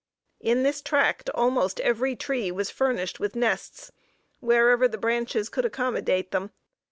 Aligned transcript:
In 0.39 0.63
this 0.63 0.81
tract 0.81 1.29
almost 1.35 1.79
every 1.81 2.15
tree 2.15 2.49
was 2.49 2.71
furnished 2.71 3.19
with 3.19 3.35
nests, 3.35 3.91
wherever 4.39 4.87
the 4.87 4.97
branches 4.97 5.47
could 5.47 5.63
accommodate 5.63 6.31
them. 6.31 6.49